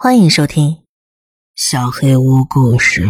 [0.00, 0.70] 欢迎收听
[1.56, 3.06] 《小黑屋故事》。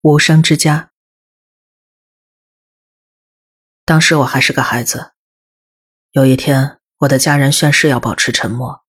[0.00, 0.90] 无声之家。
[3.84, 5.12] 当时我还是个孩子。
[6.12, 8.86] 有一天，我的家人宣誓要保持沉默。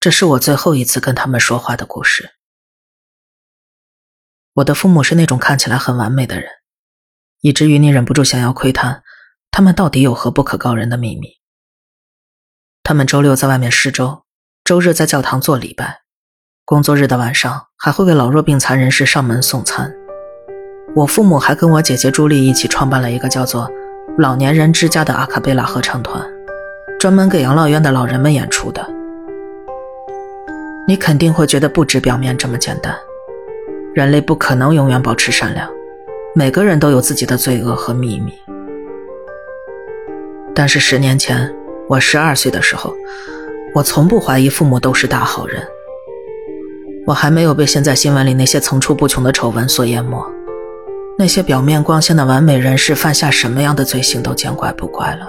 [0.00, 2.38] 这是我最后一次跟他们说话的故事。
[4.54, 6.50] 我的父母是那种看起来很完美的人，
[7.40, 9.04] 以至于你忍不住想要窥探
[9.50, 11.37] 他们到底有何不可告人的秘密。
[12.88, 14.22] 他们周六在外面施粥，
[14.64, 16.00] 周日在教堂做礼拜，
[16.64, 19.92] 工作日的晚上还会为老弱病残人士上门送餐。
[20.96, 23.70] 我父母还跟我姐姐朱莉一起创办了一个叫做
[24.16, 26.26] “老年人之家”的阿卡贝拉合唱团，
[26.98, 28.82] 专门给养老院的老人们演出的。
[30.86, 32.96] 你肯定会觉得不止表面这么简单，
[33.92, 35.70] 人类不可能永远保持善良，
[36.34, 38.32] 每个人都有自己的罪恶和秘密。
[40.54, 41.54] 但是十年前。
[41.88, 42.94] 我十二岁的时候，
[43.74, 45.66] 我从不怀疑父母都是大好人。
[47.06, 50.22] 我还没有被现在新闻里那些层出不穷的丑闻所淹没，
[51.16, 55.26] 那些表面光鲜的完美人士犯下什么样的罪行都见怪不怪了。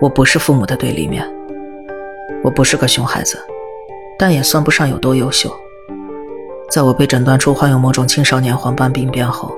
[0.00, 1.24] 我不是父母的对立面，
[2.42, 3.38] 我不是个熊孩子，
[4.18, 5.48] 但也算不上有多优秀。
[6.68, 9.56] 在我被诊断出患有某种青少年黄斑病变后，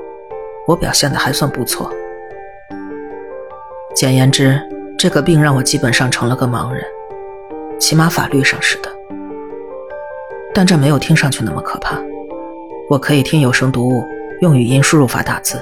[0.67, 1.91] 我表现的还算不错。
[3.95, 4.61] 简言之，
[4.99, 6.83] 这个病让我基本上成了个盲人，
[7.79, 8.89] 起码法律上是的。
[10.55, 12.01] 但这没有听上去那么可怕。
[12.89, 14.03] 我可以听有声读物，
[14.41, 15.59] 用语音输入法打字。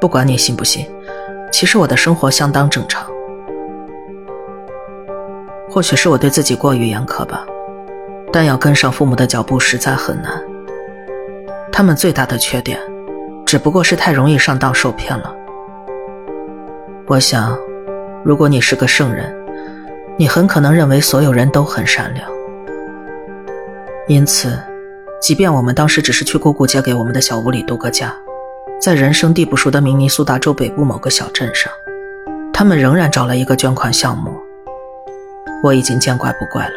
[0.00, 0.86] 不管你信不信，
[1.52, 3.04] 其实我的生活相当正常。
[5.68, 7.44] 或许是我对自己过于严苛吧，
[8.32, 10.32] 但要跟上父母的脚步实在很难。
[11.72, 12.78] 他们最大的缺点，
[13.44, 15.34] 只不过是太容易上当受骗了。
[17.10, 17.58] 我想，
[18.24, 19.34] 如果你是个圣人，
[20.16, 22.30] 你很可能认为所有人都很善良。
[24.06, 24.56] 因此，
[25.20, 28.14] 即便我们当时只是去姑姑借给我们的小屋里度个假，
[28.80, 31.72] 在人生地不熟的明尼苏达州北部某个小镇上，
[32.52, 34.32] 他们仍然找了一个捐款项目。
[35.64, 36.74] 我已经见怪不怪了。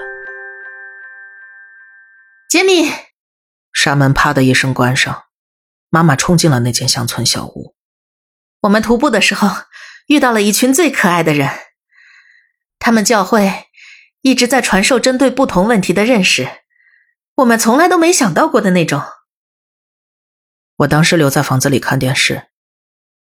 [2.49, 2.89] 杰米，
[3.71, 5.25] 纱门啪的一声关上，
[5.91, 7.75] 妈妈冲进了那间乡村小屋。
[8.61, 9.47] 我们徒步的时候。
[10.07, 11.49] 遇到了一群最可爱的人，
[12.79, 13.67] 他们教会
[14.21, 16.63] 一直在传授针对不同问题的认识，
[17.35, 19.01] 我们从来都没想到过的那种。
[20.77, 22.49] 我当时留在房子里看电视。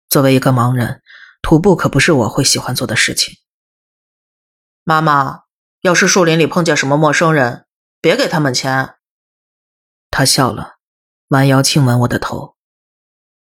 [0.07, 1.01] 作为一个盲人，
[1.41, 3.35] 徒步可不是我会喜欢做的事情。
[4.84, 5.41] 妈妈，
[5.81, 7.66] 要是树林里碰见什么陌生人，
[8.00, 8.95] 别给他们钱。
[10.12, 10.75] 他笑了，
[11.30, 12.56] 弯腰亲吻我的头。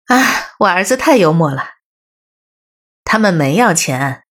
[0.06, 1.75] 哎，我儿子太幽默了。
[3.08, 4.24] 他们没要钱，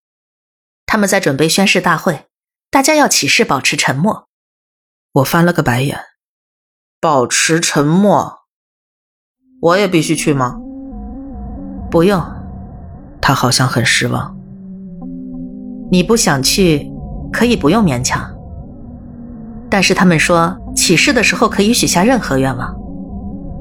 [0.84, 2.26] 他们在准备宣誓大会，
[2.70, 4.28] 大家要起誓保持沉默。
[5.12, 5.98] 我翻了个白眼，
[7.00, 8.40] 保持沉默，
[9.62, 10.58] 我也必须去吗？
[11.90, 12.22] 不用。
[13.18, 14.36] 他好像很失望。
[15.90, 16.92] 你不想去，
[17.32, 18.30] 可以不用勉强。
[19.70, 22.76] 但是他们说，起誓的时候可以许下任何愿望，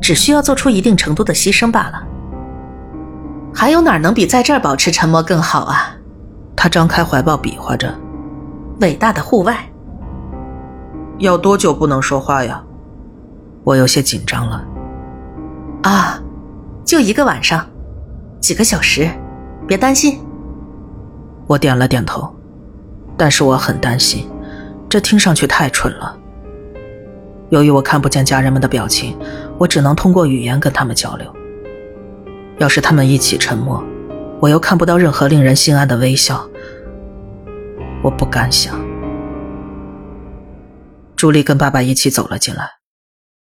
[0.02, 2.06] 只需要做出一定程度的牺牲罢了。
[3.56, 5.96] 还有哪儿能比在这儿保持沉默更好啊？
[6.58, 7.96] 他张开怀抱比划着，
[8.82, 9.58] 伟大的户外。
[11.20, 12.62] 要多久不能说话呀？
[13.64, 14.62] 我有些紧张了。
[15.84, 16.20] 啊，
[16.84, 17.66] 就一个晚上，
[18.42, 19.10] 几个小时，
[19.66, 20.20] 别担心。
[21.48, 22.30] 我点了点头，
[23.16, 24.30] 但是我很担心，
[24.90, 26.14] 这听上去太蠢了。
[27.50, 29.18] 由于我看不见家人们的表情，
[29.58, 31.34] 我只能通过语言跟他们交流。
[32.58, 33.84] 要是他们一起沉默，
[34.42, 36.50] 我又看不到任何令人心安的微笑，
[38.02, 38.80] 我不敢想。
[41.18, 42.72] 朱莉跟爸爸一起走了进来。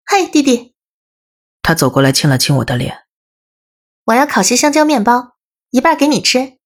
[0.04, 0.74] 嗨，弟弟。
[1.62, 3.04] 他走过来亲了亲我的脸。
[4.06, 5.36] 我要烤些香蕉面包，
[5.70, 6.58] 一半给你吃。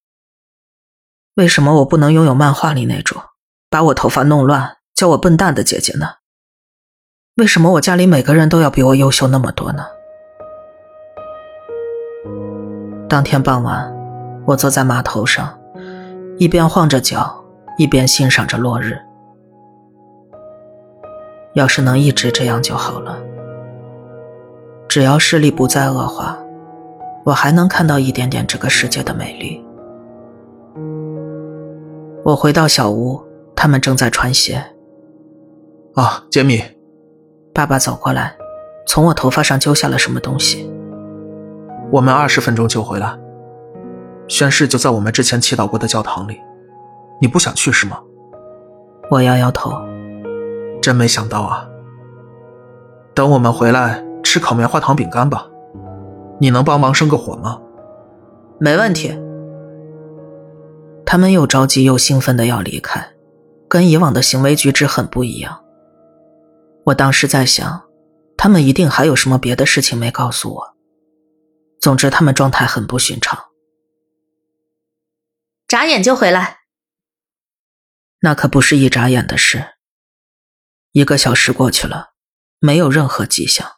[1.35, 3.21] 为什么我不能拥有漫画里那种
[3.69, 6.15] 把我头发弄乱、叫我笨蛋的姐姐呢？
[7.37, 9.85] 为什么我家里每个人都要比我优秀那么多呢？
[13.15, 13.95] 当天傍晚，
[14.45, 15.57] 我坐在码头上，
[16.37, 17.33] 一边晃着脚，
[17.79, 18.99] 一边欣赏着落日。
[21.53, 23.17] 要是能一直这样就好了。
[24.89, 26.37] 只要视力不再恶化，
[27.25, 29.65] 我还能看到一点点这个世界的美丽。
[32.25, 33.23] 我回到小屋，
[33.55, 34.61] 他们正在穿鞋。
[35.95, 36.61] 啊，杰米，
[37.55, 38.35] 爸爸走过来，
[38.89, 40.69] 从我头发上揪下了什么东西。
[41.95, 43.17] 我们二十分钟就回来，
[44.27, 46.41] 宣誓就在我们之前祈祷过的教堂里。
[47.21, 48.01] 你不想去是吗？
[49.13, 49.71] 我摇摇头，
[50.83, 51.65] 真没想到啊。
[53.15, 55.47] 等我们回来吃烤棉花糖饼干吧，
[56.41, 57.61] 你能帮忙生个火吗？
[58.59, 59.17] 没问题。
[61.07, 63.07] 他们又着急又兴奋的要离开，
[63.69, 65.61] 跟以往的行为举止很不一样。
[66.87, 67.83] 我当时在想，
[68.37, 70.74] 他们一定还有什么别的事情没告诉我。
[71.81, 73.51] 总之，他们状态很不寻常。
[75.69, 76.61] 眨眼就回来，
[78.21, 79.75] 那可不是一眨眼的事。
[80.93, 82.15] 一个小时过去了。
[82.61, 83.73] 没有任何迹象。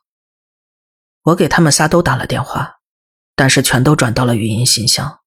[1.22, 2.76] 我给他们仨都打了电话，
[3.34, 5.22] 但是全都转到了语音信箱。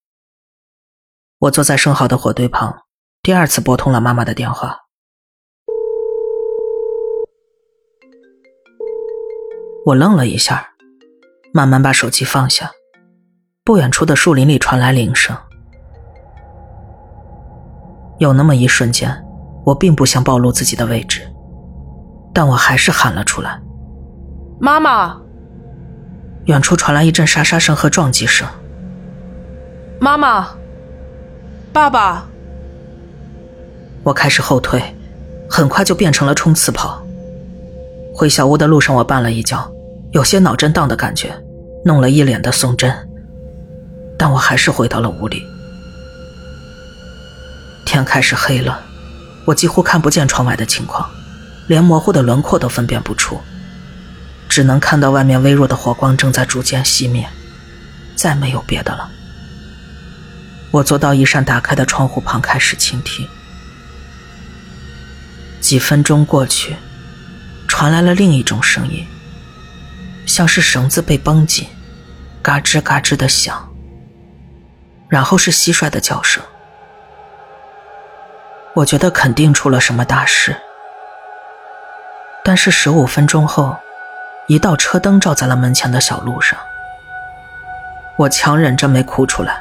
[1.39, 2.85] 我坐在生蚝的火堆旁，
[3.21, 4.79] 第二次拨通了妈妈的电话。
[9.87, 10.68] 我愣了一下，
[11.53, 12.71] 慢慢把手机放下。
[13.63, 15.35] 不远处的树林里传来铃声。
[18.17, 19.23] 有那么一瞬间，
[19.63, 21.21] 我并不想暴露自己的位置。
[22.33, 23.59] 但我还是喊了出来
[24.59, 25.19] ：“妈妈！”
[26.45, 28.47] 远处传来一阵沙沙声和撞击声。
[29.99, 30.49] “妈妈，
[31.71, 32.27] 爸爸！”
[34.03, 34.81] 我开始后退，
[35.49, 37.01] 很快就变成了冲刺跑。
[38.15, 39.71] 回小屋的路上，我绊了一跤，
[40.11, 41.31] 有些脑震荡的感觉，
[41.85, 42.93] 弄了一脸的松针。
[44.17, 45.45] 但我还是回到了屋里。
[47.85, 48.81] 天开始黑了，
[49.45, 51.09] 我几乎看不见窗外的情况。
[51.67, 53.39] 连模糊的轮廓都分辨不出，
[54.49, 57.29] 只能看到外面微弱的火光正在逐渐熄灭，
[58.15, 59.07] 再没有别的了。
[60.71, 63.27] 我坐到一扇打开的窗户旁，开始倾听。
[65.61, 66.75] 几分钟过去，
[67.67, 69.05] 传来了另一种声音，
[70.29, 71.67] 像是绳子被绷紧，
[72.43, 73.67] 嘎吱嘎吱的响。
[75.07, 76.43] 然后是蟋蟀的叫声。
[78.75, 80.55] 我觉得肯定出了什么大事。
[82.43, 83.75] 但是十五分钟后，
[84.47, 86.59] 一道车灯照在了门前的小路上。
[88.15, 89.59] 我强忍着没哭出来。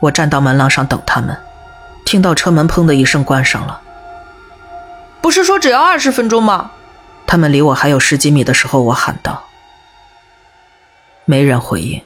[0.00, 1.38] 我站到门廊上等他们，
[2.04, 3.80] 听到车门砰的一声关上了。
[5.20, 6.72] 不是说只要二十分钟吗？
[7.28, 9.44] 他们离我还有十几米的时候，我喊道。
[11.26, 12.00] 没人回应，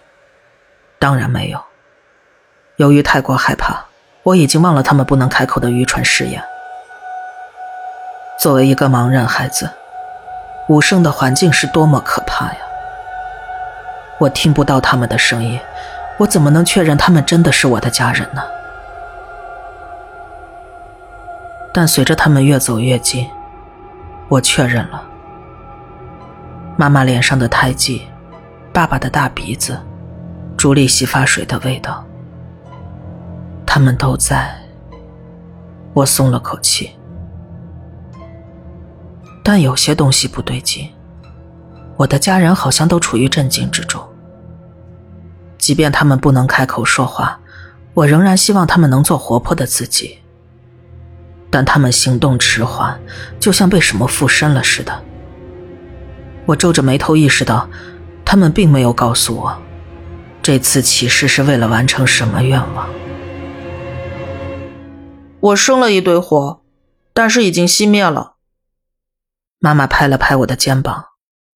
[0.98, 1.62] 当然没有。
[2.74, 3.84] 由于太过害怕，
[4.24, 6.42] 我已经忘了他们不能开口的愚蠢誓言。
[8.36, 9.70] 作为一个盲人孩子，
[10.68, 12.58] 无声的环境是多么可怕呀！
[14.18, 15.60] 我听不到他们的声音，
[16.18, 18.42] 我怎么能确认他们真的是我的家人呢？
[21.72, 23.30] 但随着他们越走越近，
[24.26, 25.04] 我确认了：
[26.82, 28.02] 妈妈脸上的胎记，
[28.72, 29.80] 爸爸的大鼻子，
[30.56, 32.04] 朱莉洗发水的味道，
[33.64, 34.52] 他们都在。
[35.94, 36.90] 我松了口气。
[39.44, 40.90] 但有些东西不对劲，
[41.96, 44.02] 我的家人好像都处于震惊之中。
[45.58, 47.38] 即便他们不能开口说话，
[47.94, 50.18] 我仍然希望他们能做活泼的自己。
[51.48, 53.00] 但他们行动迟缓，
[53.38, 55.00] 就像被什么附身了似的。
[56.52, 57.68] 我皱着眉头意识到，
[58.26, 59.62] 他们并没有告诉我，
[60.42, 62.90] 这次起誓是为了完成什么愿望。
[65.40, 66.62] 我生了一堆火，
[67.14, 68.36] 但是已经熄灭了。
[69.58, 71.06] 妈妈拍了拍我的肩膀，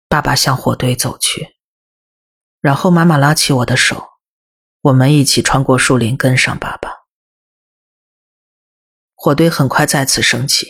[0.07, 1.55] 爸爸向火堆走去，
[2.61, 4.09] 然后妈妈拉起我的手，
[4.81, 6.91] 我们一起穿过树林，跟上爸爸。
[9.15, 10.67] 火堆很快再次升起，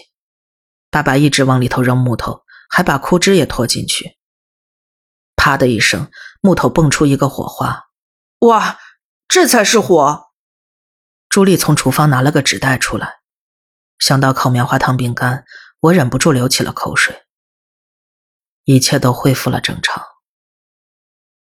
[0.89, 2.42] 爸爸一直往里头扔木头，
[2.75, 4.17] 还把枯枝也拖进去。
[5.35, 6.09] 啪的一声，
[6.41, 7.83] 木头蹦出一个火花，
[8.39, 8.79] 哇，
[9.27, 10.31] 这才是火！
[11.29, 13.19] 朱莉从厨房拿了个纸袋出来，
[13.99, 15.45] 想到烤棉花糖饼干，
[15.81, 17.27] 我忍不住流起了口水。
[18.63, 20.03] 一切都恢复了正常。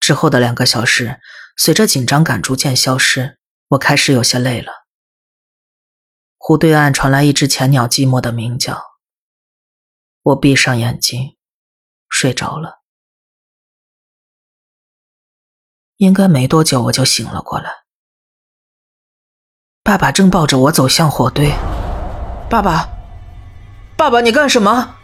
[0.01, 1.21] 之后的两个小时，
[1.55, 4.73] 随着紧张感逐渐消失，我开始有些累了。
[6.37, 8.90] 湖对岸传来一只浅鸟寂寞的鸣叫。
[10.23, 11.35] 我闭上眼睛，
[12.07, 12.81] 睡着了。
[15.97, 17.71] 应该没多久，我就醒了过来。
[19.83, 21.51] 爸爸正抱着我走向火堆。
[22.47, 22.87] 爸爸，
[23.97, 24.95] 爸爸，你干什么？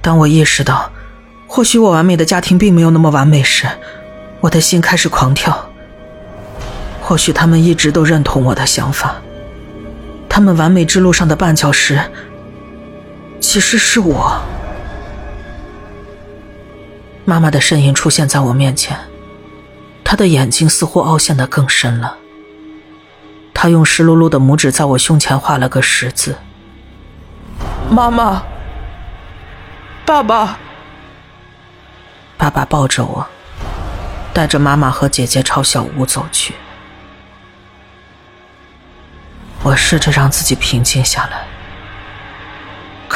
[0.00, 0.90] 当我意识到，
[1.46, 3.68] 或许我完美的家庭并没有那么完美时，
[4.40, 5.70] 我的心开始狂跳。
[7.02, 9.20] 或许他们一直都认同我的想法，
[10.28, 12.00] 他们完美之路上的绊脚石，
[13.46, 14.42] 其实是我。
[17.24, 18.98] 妈妈的身影出现在我面前，
[20.02, 22.18] 她的眼睛似乎凹陷的更深了。
[23.54, 26.36] 她用湿漉漉的拇指在我胸前画了个十字。
[27.88, 28.42] 妈妈，
[30.04, 30.58] 爸爸，
[32.36, 33.24] 爸爸抱着我，
[34.34, 36.52] 带着妈妈和姐姐朝小屋走去。
[39.62, 41.46] 我试着让自己平静下来，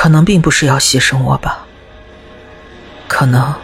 [0.00, 1.66] 可能并不是要牺牲我吧，
[3.06, 3.54] 可能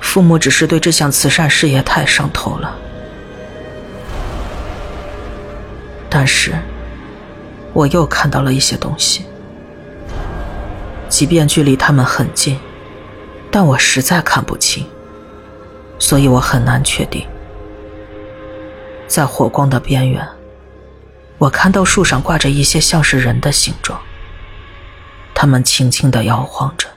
[0.00, 2.74] 父母只是对这项慈善事业太上头了。
[6.08, 6.54] 但是，
[7.74, 9.26] 我又看到了一些东西，
[11.10, 12.58] 即便距离他们很近，
[13.50, 14.86] 但我实在看不清，
[15.98, 17.26] 所以我很难确定，
[19.06, 20.26] 在火光的边缘。
[21.36, 24.00] 我看到树上挂着一些像是人的形状，
[25.40, 26.88] 它们轻轻的摇晃着。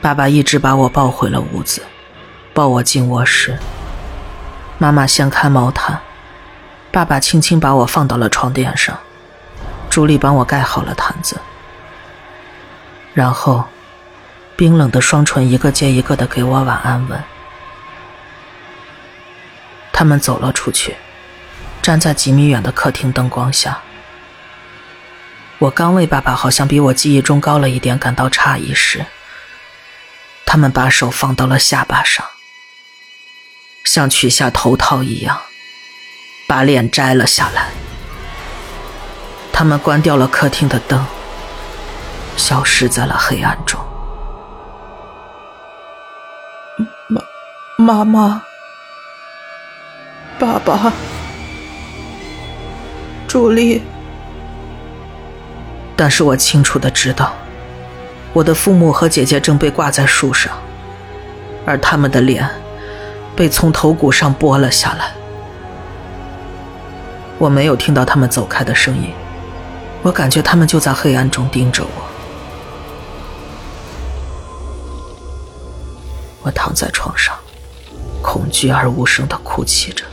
[0.00, 1.82] 爸爸一直把我抱回了屋子，
[2.54, 3.58] 抱我进卧室。
[4.78, 5.98] 妈妈掀开毛毯，
[6.92, 8.96] 爸爸轻轻把我放到了床垫上，
[9.90, 11.40] 朱莉帮我盖好了毯子，
[13.12, 13.64] 然后，
[14.54, 17.20] 冰冷的双唇一个接一个的给我晚安吻。
[19.92, 20.94] 他们走了出去，
[21.82, 23.76] 站在几米远的客厅灯光下。
[25.58, 29.06] 我刚为爸爸好像比我记忆中高了一点感到诧异时，
[30.44, 32.26] 他们把手放到了下巴上，
[33.84, 35.40] 像取下头套一样，
[36.46, 37.70] 把脸摘了下来。
[39.50, 41.06] 他们关掉了客厅的灯，
[42.36, 43.80] 消失在了黑暗中。
[47.08, 47.22] 妈，
[47.78, 48.42] 妈妈。
[50.38, 50.92] 爸爸，
[53.26, 53.82] 朱莉。
[55.96, 57.32] 但是我清楚的知道，
[58.34, 60.52] 我的父母和姐姐正被挂在树上，
[61.64, 62.46] 而他们的脸
[63.34, 65.12] 被从头骨上剥了下来。
[67.38, 69.10] 我没有听到他们走开的声音，
[70.02, 72.02] 我感觉他们就在黑暗中盯着我。
[76.42, 77.34] 我躺在床上，
[78.22, 80.04] 恐惧而无声的哭泣着。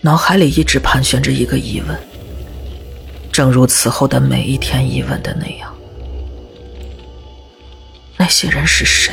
[0.00, 1.98] 脑海里一直盘旋着一个疑问，
[3.32, 5.74] 正如此后的每一天疑问的那样：
[8.18, 9.12] 那些人是谁？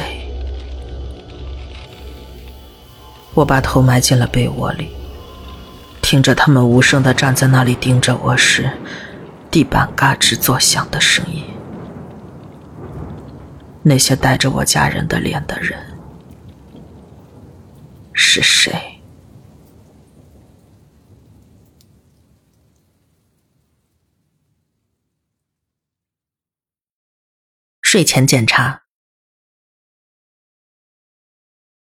[3.34, 4.90] 我把头埋进了被窝里，
[6.02, 8.70] 听着他们无声的站在那里盯着我时，
[9.50, 11.42] 地板嘎吱作响的声音。
[13.82, 15.80] 那些带着我家人的脸的人
[18.12, 18.89] 是谁？
[27.92, 28.84] 睡前检查。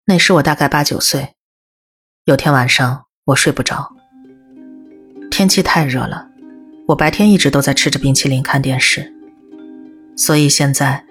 [0.06, 1.37] 那时我大概八九岁，
[2.25, 3.94] 有天晚上我睡不着，
[5.30, 6.26] 天气太热了，
[6.88, 9.14] 我白天一直都在吃着冰淇淋看电视，
[10.16, 11.04] 所以现在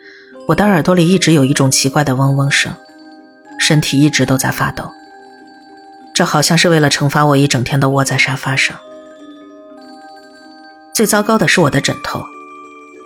[0.50, 2.76] 我的耳朵里一直有一种奇怪的嗡嗡声，
[3.58, 4.92] 身体一直都在发抖。
[6.14, 8.78] 这好像是为了惩罚我一整天都窝在沙发上。
[10.94, 12.22] 最糟糕的是我的枕头。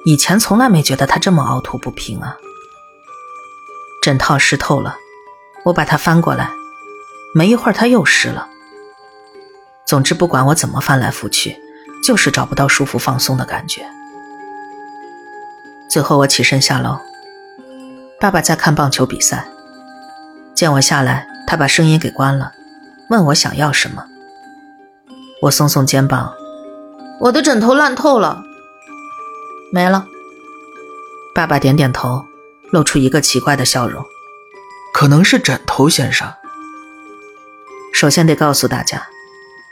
[0.05, 2.37] 以前从来没觉得它这么凹凸不平啊！
[4.03, 4.95] 枕套湿透了，
[5.65, 6.51] 我把它翻过来，
[7.33, 8.47] 没一会儿它又湿了。
[9.83, 11.57] 总之，不管我怎么翻来覆去，
[12.03, 13.83] 就是找不到舒服放松的感觉。
[15.89, 16.99] 最后我起身下楼，
[18.19, 19.47] 爸爸在看棒球比赛，
[20.53, 22.51] 见我下来，他把声音给关了，
[23.09, 24.05] 问我想要什么。
[25.41, 26.31] 我耸耸肩膀，
[27.21, 28.43] 我的枕头烂透了。
[29.75, 30.07] 没了，
[31.33, 32.23] 爸爸点点头，
[32.71, 34.05] 露出一个奇怪的笑容。
[34.93, 36.31] 可能是枕头先生。
[37.93, 39.05] 首先得告诉大家，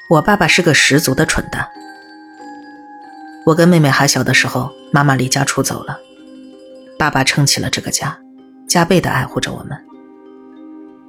[0.10, 1.65] 我爸爸是个十足的蠢蛋。
[3.45, 5.98] 我跟妹妹还小的时候，妈妈离家出走了，
[7.00, 8.19] 爸爸撑起了这个家，
[8.67, 9.86] 加倍的爱护着我们。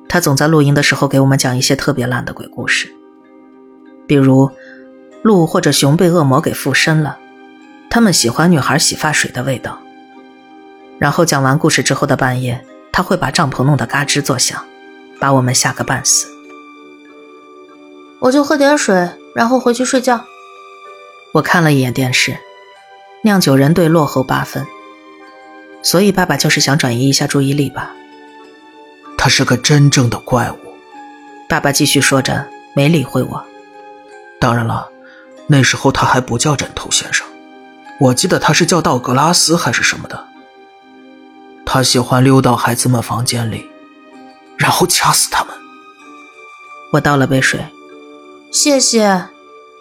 [0.08, 2.94] 他总在露营的时候给我们讲一些特别烂的鬼故事，
[4.06, 4.48] 比如
[5.24, 7.18] 鹿或者熊被恶魔给附身了。
[7.94, 9.78] 他们喜欢女孩洗发水的味道。
[10.98, 14.64] 然后讲完故事之后的半夜，他会把帐篷弄得嘎吱作响，
[15.20, 16.26] 把我们吓个半死。
[18.18, 20.24] 我就喝点水，然后回去睡觉。
[21.34, 22.36] 我看了一眼电视，
[23.22, 24.66] 酿酒人队落后八分，
[25.80, 27.92] 所以爸爸就是想转移一下注意力吧。
[29.16, 30.56] 他是个真正的怪物。
[31.48, 33.44] 爸爸继续说着，没理会我。
[34.40, 34.90] 当然了，
[35.46, 37.24] 那时候他还不叫枕头先生。
[38.00, 40.26] 我记得他是叫道格拉斯还是什么的。
[41.66, 43.70] 他喜欢溜到孩子们房间里，
[44.56, 45.54] 然后掐死他们。
[46.92, 47.66] 我倒了杯水，
[48.52, 49.28] 谢谢，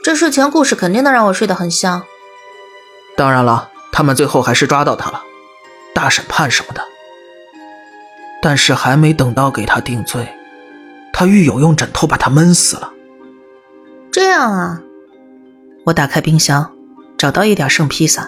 [0.04, 2.04] 这睡前故事肯定能让我睡得很香。
[3.16, 5.22] 当然了，他们最后还是抓到他了，
[5.94, 6.82] 大审判什么的。
[8.42, 10.28] 但是还没等到给他定罪，
[11.14, 12.92] 他狱友用枕头把他闷死了。
[14.12, 14.82] 这样啊，
[15.86, 16.73] 我打开冰箱，
[17.24, 18.28] 找到一点剩披萨，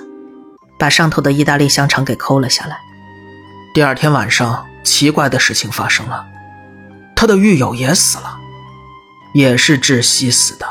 [0.79, 2.77] 把上头的意大利香肠给抠了下来。
[3.73, 6.25] 第二天晚上，奇怪的事情发生了，
[7.13, 8.39] 他的狱友也死了，
[9.33, 10.65] 也是窒息死的。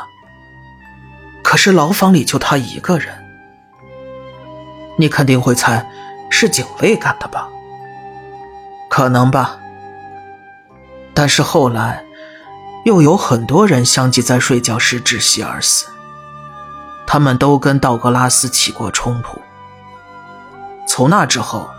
[1.43, 3.13] 可是牢房里就他一个人，
[4.97, 5.87] 你肯定会猜
[6.31, 7.47] 是警卫干的吧？
[8.89, 9.59] 可能吧，
[11.13, 12.03] 但是后来
[12.85, 15.85] 又有很多人相继在睡觉时窒息而死，
[17.05, 19.41] 他们都跟道格拉斯起过冲突。
[20.87, 21.69] 从那之后，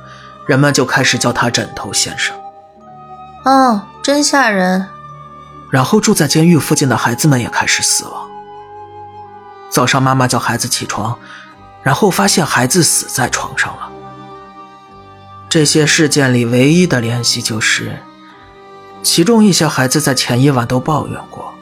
[0.47, 2.37] 人们就开始叫他“枕头先生”。
[3.45, 4.89] 哦，真吓人。
[5.71, 8.29] 然后住在监狱附近的孩子们也开始死亡。
[9.69, 11.19] 早上妈妈叫孩子起床，
[11.83, 13.91] 然后发现孩子死在床上了。
[15.49, 17.99] 这些事件里唯一的联系就是，
[19.03, 21.53] 其中一些孩子在前一晚都抱怨过，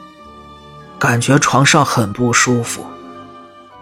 [0.99, 2.85] 感觉床上很不舒服，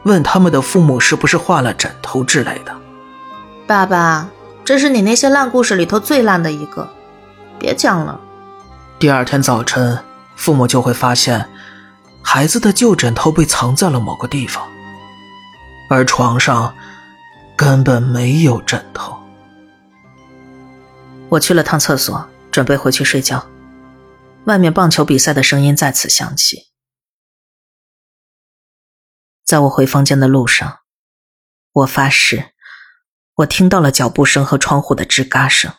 [0.03, 2.75] 问他们的父母是不是换了枕头之类的。
[3.65, 4.27] 爸爸，
[4.65, 6.89] 这是你那些烂故事里头最烂的一个，
[7.57, 8.19] 别讲了。
[9.00, 9.98] 第二天早晨，
[10.36, 11.50] 父母就会发现，
[12.22, 14.63] 孩子的旧枕头被藏在了某个地方，
[15.89, 16.74] 而床上
[17.55, 19.17] 根本没有枕头。
[21.29, 23.43] 我去了趟厕所，准备回去睡觉。
[24.45, 26.73] 外面棒球比赛的声音再次响起。
[29.45, 30.79] 在我回房间的路上，
[31.73, 32.53] 我发誓，
[33.35, 35.69] 我听到了脚步声和窗户的吱嘎声。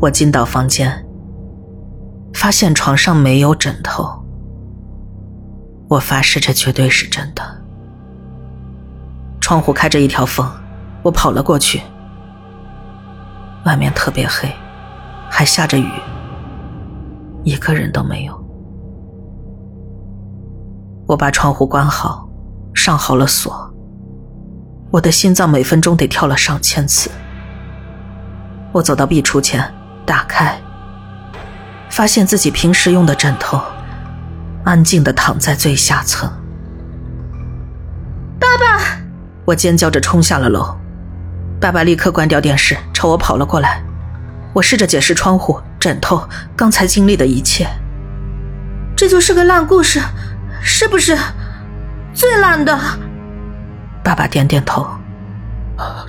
[0.00, 1.06] 我进到房间，
[2.34, 4.24] 发现床上没有枕头。
[5.88, 7.62] 我发誓，这绝对是真的。
[9.40, 10.50] 窗户开着一条缝，
[11.02, 11.80] 我跑了过去。
[13.64, 14.52] 外面特别黑，
[15.30, 15.88] 还下着雨，
[17.44, 18.39] 一个人都没有。
[21.10, 22.28] 我把窗户关好，
[22.72, 23.68] 上好了锁。
[24.92, 27.10] 我的心脏每分钟得跳了上千次。
[28.70, 29.74] 我走到壁橱前，
[30.06, 30.56] 打开，
[31.88, 33.60] 发现自己平时用的枕头，
[34.62, 36.30] 安静的躺在最下层。
[38.38, 38.80] 爸爸！
[39.44, 40.78] 我尖叫着冲下了楼。
[41.60, 43.82] 爸爸立刻关掉电视，朝我跑了过来。
[44.52, 46.22] 我试着解释窗户、枕头
[46.54, 47.66] 刚才经历的一切。
[48.94, 50.00] 这就是个烂故事，
[50.60, 51.16] 是不是？
[52.14, 52.78] 最烂的。
[54.02, 54.86] 爸爸点点头。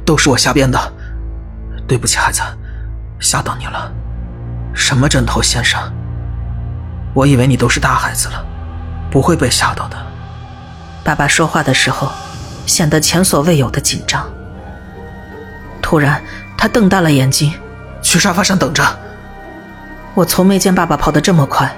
[0.04, 0.78] 都是我瞎编的，
[1.88, 2.42] 对不起，孩子，
[3.20, 3.90] 吓到你了。
[4.74, 5.80] 什么枕头先生？
[7.14, 8.46] 我以为你都是大孩子了，
[9.10, 9.96] 不会被吓到的。
[11.06, 12.12] 爸爸说话的时候，
[12.66, 14.30] 显得前所未有的紧张。
[15.82, 16.22] 突然，
[16.58, 17.54] 他瞪大了眼睛，
[18.02, 18.84] 去沙发上等着。
[20.14, 21.74] 我从没见爸爸跑得这么快，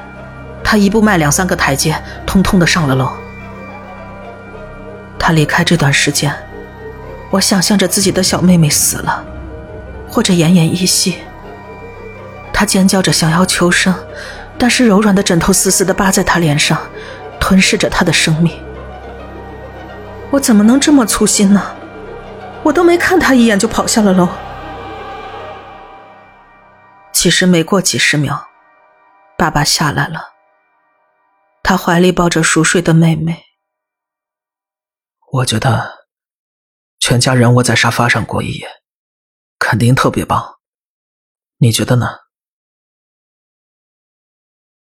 [0.73, 3.07] 他一步迈两三个台阶，通通的上了楼。
[5.19, 6.33] 他离开这段时间，
[7.29, 9.23] 我想象着自己的小妹妹死了，
[10.09, 11.19] 或者奄奄一息。
[12.51, 13.93] 他尖叫着想要求生，
[14.57, 16.75] 但是柔软的枕头死死的扒在他脸上，
[17.39, 18.51] 吞噬着他的生命。
[20.31, 21.62] 我怎么能这么粗心呢？
[22.63, 24.27] 我都没看他一眼就跑下了楼。
[27.12, 28.47] 其实没过几十秒，
[29.38, 30.33] 爸爸下来了，
[31.63, 33.45] 他怀里抱着熟睡的妹妹。
[35.32, 36.06] 我觉得，
[36.99, 38.67] 全家人窝在沙发上过一夜，
[39.58, 40.60] 肯定特别棒。
[41.58, 42.19] 你觉得呢？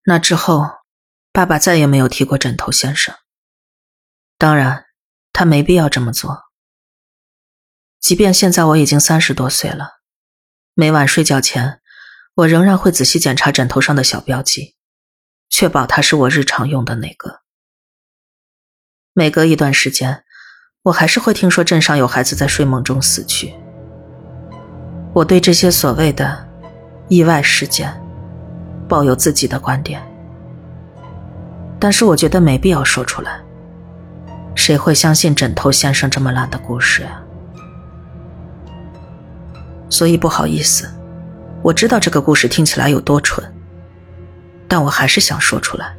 [0.03, 0.63] 那之后，
[1.33, 3.13] 爸爸再也没有提过枕头先生。
[4.37, 4.85] 当然，
[5.33, 6.43] 他没必要这么做。
[7.99, 10.01] 即便现在我已经三十多岁了，
[10.75, 11.81] 每晚睡觉前，
[12.35, 14.76] 我仍然会仔细检查枕头上的小标记，
[15.49, 17.41] 确保它是我日常用的那个。
[19.13, 20.23] 每隔一段时间，
[20.83, 23.53] 我还是会听说镇上有孩子在睡梦中死去。
[25.13, 26.47] 我对这些所谓的
[27.07, 27.91] 意外事件
[28.87, 30.01] 抱有自己的观点，
[31.79, 33.41] 但是我觉得没必要说出来。
[34.55, 37.21] 谁会相信枕头先生这么烂的故事呀？
[39.89, 40.87] 所以不好意思，
[41.63, 43.43] 我知道这个故事听起来有多蠢，
[44.67, 45.95] 但我还是想说出来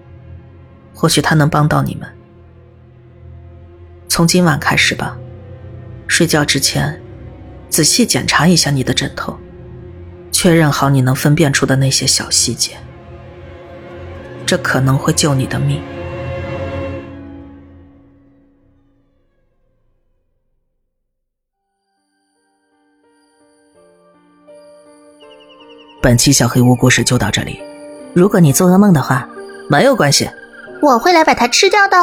[0.95, 2.09] 或许他能帮到你们。
[4.09, 5.17] 从今晚开始吧
[6.07, 7.01] 睡觉之前
[7.69, 9.39] 仔细检查一下你的枕头
[10.33, 12.73] 确认好你能分辨出的那些小细节
[14.47, 15.83] 这可能会救你的命。
[26.01, 27.61] 本期小黑屋故事就到这里。
[28.15, 29.29] 如果你做噩梦的话，
[29.69, 30.31] 没有关系，
[30.81, 31.97] 我会来把它吃掉的。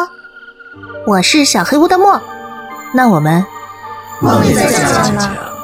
[1.05, 2.21] 我是小黑屋的墨，
[2.93, 3.45] 那我们
[4.21, 5.54] 梦里再见了。